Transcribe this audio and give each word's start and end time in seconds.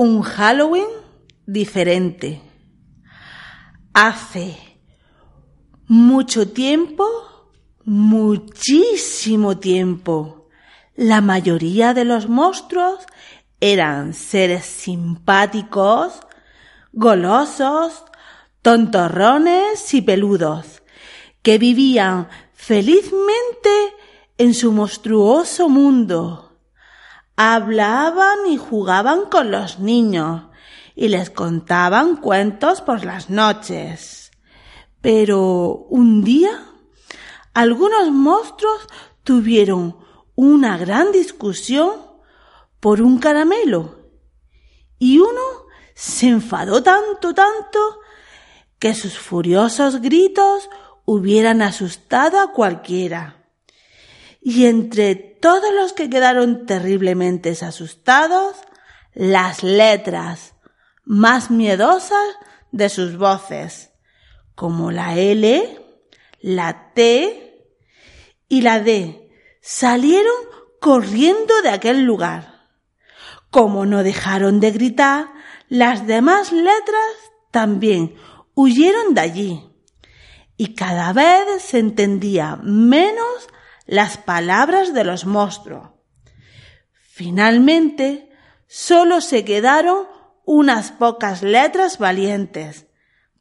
un 0.00 0.22
Halloween 0.22 0.88
diferente. 1.44 2.40
Hace 3.92 4.56
mucho 5.88 6.48
tiempo, 6.48 7.04
muchísimo 7.84 9.58
tiempo, 9.58 10.48
la 10.96 11.20
mayoría 11.20 11.92
de 11.92 12.06
los 12.06 12.30
monstruos 12.30 13.00
eran 13.60 14.14
seres 14.14 14.64
simpáticos, 14.64 16.20
golosos, 16.94 18.02
tontorrones 18.62 19.92
y 19.92 20.00
peludos, 20.00 20.82
que 21.42 21.58
vivían 21.58 22.30
felizmente 22.54 23.70
en 24.38 24.54
su 24.54 24.72
monstruoso 24.72 25.68
mundo. 25.68 26.49
Hablaban 27.42 28.46
y 28.50 28.58
jugaban 28.58 29.24
con 29.30 29.50
los 29.50 29.78
niños 29.78 30.42
y 30.94 31.08
les 31.08 31.30
contaban 31.30 32.16
cuentos 32.16 32.82
por 32.82 33.02
las 33.06 33.30
noches. 33.30 34.30
Pero 35.00 35.86
un 35.88 36.22
día 36.22 36.50
algunos 37.54 38.10
monstruos 38.10 38.86
tuvieron 39.24 39.96
una 40.34 40.76
gran 40.76 41.12
discusión 41.12 41.92
por 42.78 43.00
un 43.00 43.18
caramelo 43.18 44.10
y 44.98 45.20
uno 45.20 45.40
se 45.94 46.28
enfadó 46.28 46.82
tanto, 46.82 47.32
tanto, 47.32 48.00
que 48.78 48.94
sus 48.94 49.18
furiosos 49.18 50.02
gritos 50.02 50.68
hubieran 51.06 51.62
asustado 51.62 52.38
a 52.38 52.52
cualquiera. 52.52 53.39
Y 54.40 54.66
entre 54.66 55.14
todos 55.14 55.72
los 55.74 55.92
que 55.92 56.08
quedaron 56.08 56.66
terriblemente 56.66 57.50
asustados, 57.50 58.56
las 59.14 59.62
letras 59.62 60.54
más 61.04 61.50
miedosas 61.50 62.36
de 62.72 62.88
sus 62.88 63.16
voces, 63.16 63.90
como 64.54 64.90
la 64.90 65.16
L, 65.16 65.78
la 66.40 66.92
T 66.94 67.66
y 68.48 68.62
la 68.62 68.80
D, 68.80 69.30
salieron 69.60 70.34
corriendo 70.80 71.60
de 71.62 71.70
aquel 71.70 72.02
lugar. 72.02 72.68
Como 73.50 73.84
no 73.84 74.02
dejaron 74.02 74.60
de 74.60 74.70
gritar, 74.70 75.28
las 75.68 76.06
demás 76.06 76.52
letras 76.52 77.14
también 77.50 78.14
huyeron 78.54 79.14
de 79.14 79.20
allí. 79.20 79.70
Y 80.56 80.74
cada 80.74 81.12
vez 81.12 81.62
se 81.62 81.78
entendía 81.78 82.56
menos 82.62 83.48
las 83.90 84.18
palabras 84.18 84.94
de 84.94 85.02
los 85.02 85.26
monstruos. 85.26 85.88
Finalmente, 86.92 88.30
solo 88.68 89.20
se 89.20 89.44
quedaron 89.44 90.06
unas 90.44 90.92
pocas 90.92 91.42
letras 91.42 91.98
valientes, 91.98 92.86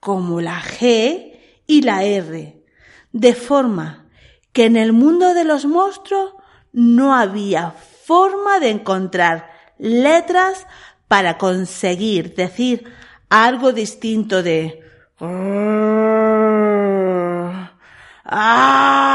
como 0.00 0.40
la 0.40 0.60
G 0.60 1.38
y 1.68 1.82
la 1.82 2.02
R, 2.02 2.64
de 3.12 3.34
forma 3.34 4.08
que 4.52 4.64
en 4.64 4.76
el 4.76 4.92
mundo 4.92 5.32
de 5.32 5.44
los 5.44 5.64
monstruos 5.64 6.34
no 6.72 7.14
había 7.14 7.70
forma 7.70 8.58
de 8.58 8.70
encontrar 8.70 9.48
letras 9.78 10.66
para 11.06 11.38
conseguir 11.38 12.34
decir 12.34 12.92
algo 13.30 13.72
distinto 13.72 14.42
de 14.42 14.82
¡Ah! 18.24 19.11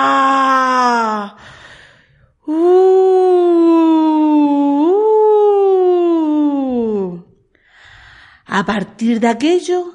A 8.58 8.66
partir 8.66 9.20
de 9.20 9.28
aquello, 9.28 9.94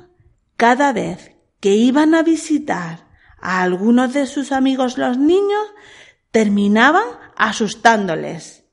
cada 0.57 0.93
vez 0.93 1.33
que 1.59 1.75
iban 1.75 2.15
a 2.15 2.23
visitar 2.23 3.09
a 3.41 3.61
algunos 3.61 4.13
de 4.13 4.25
sus 4.27 4.53
amigos 4.53 4.99
los 4.99 5.19
niños, 5.19 5.67
terminaban 6.31 7.03
asustándoles. 7.37 8.65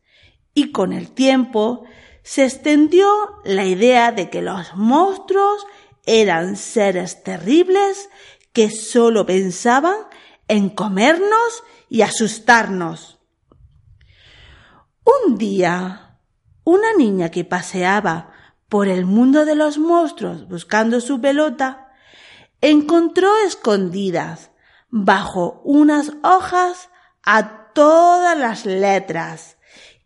Y 0.53 0.71
con 0.71 0.93
el 0.93 1.09
tiempo 1.09 1.85
se 2.21 2.45
extendió 2.45 3.09
la 3.43 3.65
idea 3.65 4.11
de 4.11 4.29
que 4.29 4.43
los 4.43 4.75
monstruos 4.75 5.65
eran 6.05 6.55
seres 6.55 7.23
terribles 7.23 8.11
que 8.53 8.69
sólo 8.69 9.25
pensaban 9.25 9.97
en 10.47 10.69
comernos 10.69 11.63
y 11.89 12.03
asustarnos. 12.03 13.17
Un 15.03 15.39
día, 15.39 16.19
una 16.63 16.93
niña 16.93 17.31
que 17.31 17.43
paseaba 17.43 18.35
por 18.69 18.87
el 18.87 19.05
mundo 19.05 19.45
de 19.45 19.55
los 19.55 19.77
monstruos 19.79 20.47
buscando 20.47 21.01
su 21.01 21.19
pelota, 21.19 21.91
encontró 22.61 23.29
escondidas 23.45 24.51
bajo 24.89 25.61
unas 25.65 26.13
hojas 26.23 26.89
a 27.23 27.73
todas 27.73 28.37
las 28.37 28.65
letras 28.65 29.57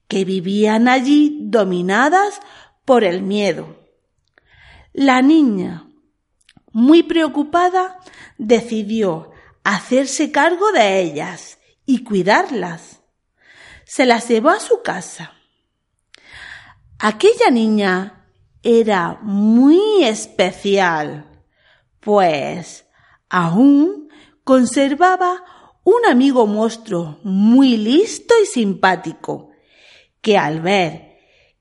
que 0.08 0.26
vivían 0.26 0.88
allí 0.88 1.40
dominadas 1.42 2.40
por 2.86 3.04
el 3.04 3.22
miedo. 3.22 3.84
La 4.94 5.22
niña, 5.22 5.88
muy 6.72 7.04
preocupada, 7.04 8.00
decidió 8.38 9.32
hacerse 9.64 10.32
cargo 10.32 10.72
de 10.72 11.02
ellas 11.02 11.58
y 11.86 12.04
cuidarlas. 12.04 13.02
Se 13.86 14.06
las 14.06 14.28
llevó 14.28 14.50
a 14.50 14.60
su 14.60 14.82
casa. 14.82 15.34
Aquella 17.00 17.50
niña 17.50 18.23
era 18.64 19.20
muy 19.22 20.04
especial, 20.04 21.30
pues 22.00 22.86
aún 23.30 24.10
conservaba 24.44 25.44
un 25.84 26.06
amigo 26.06 26.48
monstruo 26.48 27.20
muy 27.24 27.78
listo 27.78 28.34
y 28.42 28.46
simpático, 28.46 29.52
que 30.22 30.38
al 30.38 30.62
ver 30.62 31.18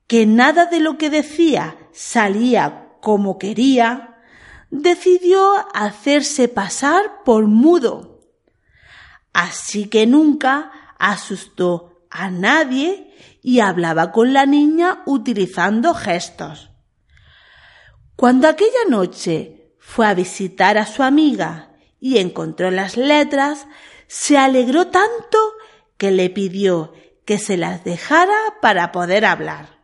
que 0.07 0.25
nada 0.25 0.65
de 0.65 0.79
lo 0.79 0.97
que 0.97 1.09
decía 1.09 1.77
salía 1.91 2.89
como 3.01 3.37
quería, 3.37 4.21
decidió 4.71 5.53
hacerse 5.73 6.47
pasar 6.47 7.23
por 7.25 7.47
mudo. 7.47 8.21
Así 9.33 9.89
que 9.89 10.07
nunca 10.07 10.71
asustó 10.97 12.05
a 12.09 12.29
nadie 12.29 13.13
y 13.41 13.59
hablaba 13.59 14.11
con 14.11 14.31
la 14.31 14.45
niña 14.45 15.01
utilizando 15.05 15.93
gestos. 15.93 16.72
Cuando 18.15 18.47
aquella 18.47 18.85
noche 18.89 19.73
fue 19.79 20.07
a 20.07 20.13
visitar 20.13 20.77
a 20.77 20.85
su 20.85 21.03
amiga 21.03 21.71
y 21.99 22.19
encontró 22.19 22.69
las 22.69 22.95
letras, 22.95 23.67
se 24.07 24.37
alegró 24.37 24.87
tanto 24.87 25.37
que 25.97 26.11
le 26.11 26.29
pidió 26.29 26.93
que 27.25 27.39
se 27.39 27.57
las 27.57 27.83
dejara 27.83 28.37
para 28.61 28.91
poder 28.91 29.25
hablar. 29.25 29.79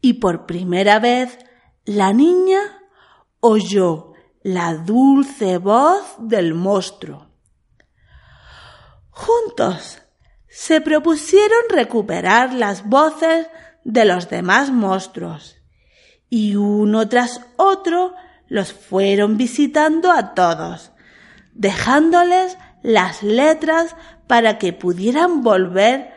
Y 0.00 0.14
por 0.14 0.46
primera 0.46 0.98
vez 0.98 1.38
la 1.84 2.12
niña 2.12 2.60
oyó 3.40 4.12
la 4.42 4.74
dulce 4.74 5.58
voz 5.58 6.04
del 6.18 6.54
monstruo. 6.54 7.28
Juntos 9.10 10.02
se 10.48 10.80
propusieron 10.80 11.62
recuperar 11.70 12.52
las 12.52 12.86
voces 12.86 13.48
de 13.84 14.04
los 14.04 14.28
demás 14.28 14.70
monstruos 14.70 15.57
y 16.30 16.56
uno 16.56 17.08
tras 17.08 17.40
otro 17.56 18.14
los 18.48 18.72
fueron 18.72 19.36
visitando 19.36 20.10
a 20.10 20.34
todos, 20.34 20.92
dejándoles 21.52 22.56
las 22.82 23.22
letras 23.22 23.96
para 24.26 24.58
que 24.58 24.72
pudieran 24.72 25.42
volver 25.42 26.12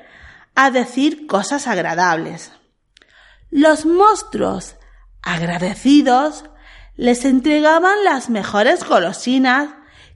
a 0.55 0.71
decir 0.71 1.27
cosas 1.27 1.67
agradables. 1.67 2.51
Los 3.49 3.85
monstruos, 3.85 4.75
agradecidos, 5.21 6.45
les 6.95 7.25
entregaban 7.25 8.03
las 8.03 8.29
mejores 8.29 8.83
golosinas 8.83 9.73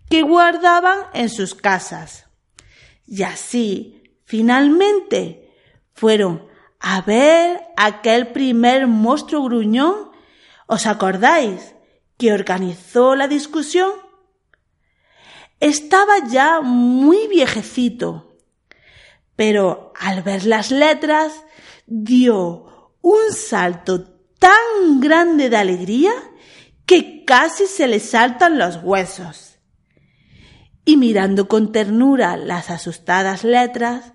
que 0.10 0.22
guardaban 0.22 1.00
en 1.14 1.30
sus 1.30 1.56
casas. 1.56 2.26
Y 3.08 3.24
así, 3.24 4.04
finalmente, 4.26 5.54
fueron 5.94 6.48
a 6.80 7.02
ver 7.02 7.62
aquel 7.78 8.28
primer 8.28 8.88
monstruo 8.88 9.44
gruñón. 9.44 10.12
¿Os 10.68 10.86
acordáis 10.86 11.76
que 12.18 12.34
organizó 12.34 13.16
la 13.16 13.28
discusión? 13.28 13.92
Estaba 15.60 16.28
ya 16.30 16.62
muy 16.62 17.28
viejecito, 17.28 18.38
pero 19.36 19.94
al 20.00 20.22
ver 20.22 20.46
las 20.46 20.72
letras 20.72 21.34
dio 21.88 22.92
un 23.02 23.32
salto 23.32 24.04
tan 24.40 25.00
grande 25.00 25.50
de 25.50 25.58
alegría 25.58 26.12
que 26.86 27.24
casi 27.26 27.68
se 27.68 27.88
le 27.88 28.00
saltan 28.00 28.60
los 28.60 28.80
huesos. 28.84 29.60
Y 30.86 30.98
mirando 30.98 31.48
con 31.48 31.72
ternura 31.72 32.38
las 32.38 32.70
asustadas 32.70 33.44
letras, 33.44 34.14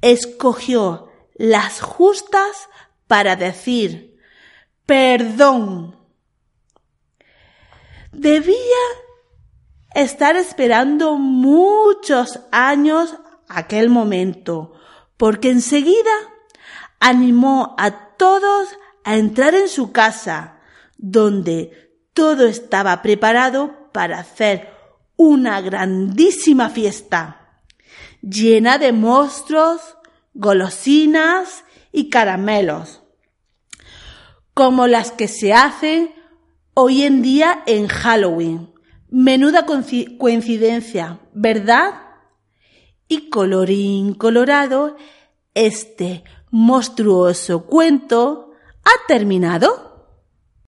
escogió 0.00 1.07
las 1.38 1.80
justas 1.80 2.68
para 3.06 3.36
decir 3.36 4.08
perdón. 4.88 5.98
Debía 8.10 8.56
estar 9.94 10.34
esperando 10.36 11.16
muchos 11.16 12.40
años 12.50 13.14
aquel 13.48 13.90
momento, 13.90 14.72
porque 15.18 15.50
enseguida 15.50 16.10
animó 17.00 17.74
a 17.76 18.16
todos 18.16 18.70
a 19.04 19.16
entrar 19.16 19.54
en 19.54 19.68
su 19.68 19.92
casa, 19.92 20.60
donde 20.96 22.00
todo 22.14 22.46
estaba 22.46 23.02
preparado 23.02 23.90
para 23.92 24.20
hacer 24.20 24.70
una 25.16 25.60
grandísima 25.60 26.70
fiesta, 26.70 27.60
llena 28.22 28.78
de 28.78 28.92
monstruos, 28.92 29.97
golosinas 30.38 31.64
y 31.90 32.10
caramelos, 32.10 33.02
como 34.54 34.86
las 34.86 35.10
que 35.10 35.26
se 35.26 35.52
hacen 35.52 36.14
hoy 36.74 37.02
en 37.02 37.22
día 37.22 37.64
en 37.66 37.88
Halloween. 37.88 38.72
Menuda 39.10 39.66
coincidencia, 39.66 41.18
¿verdad? 41.32 42.02
Y 43.08 43.30
colorín 43.30 44.14
colorado, 44.14 44.96
este 45.54 46.22
monstruoso 46.50 47.66
cuento 47.66 48.52
ha 48.84 49.06
terminado. 49.08 49.87